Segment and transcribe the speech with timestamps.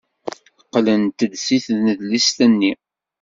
[0.61, 2.71] Qqlent-d seg tnedlist-nni.